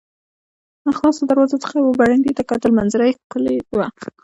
[0.85, 3.87] له خلاصو دروازو څخه مې وه برنډې ته کتل، منظره یې ښکلې وه.